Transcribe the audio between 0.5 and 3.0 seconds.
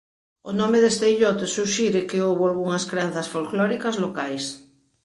nome deste illote suxire que houbo algunhas